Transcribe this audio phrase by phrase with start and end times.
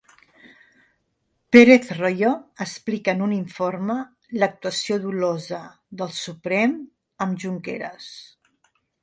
[1.55, 2.31] Pérez Royo
[2.65, 3.97] explica en un informe
[4.45, 5.61] l'actuació dolosa
[6.01, 6.75] del Suprem
[7.29, 8.11] amb Junqueras